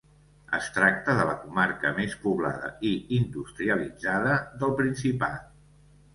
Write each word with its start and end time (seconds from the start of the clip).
Es 0.59 0.69
tracta 0.77 1.13
de 1.19 1.25
la 1.29 1.35
comarca 1.41 1.91
més 1.97 2.15
poblada 2.23 2.71
i 2.93 2.95
industrialitzada 3.19 4.41
del 4.65 4.75
principat. 4.83 5.47